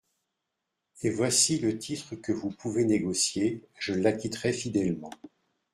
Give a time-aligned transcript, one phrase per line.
[1.05, 5.11] En voici le titre que vous pouvez négocier, je l'acquitterai fidèlement.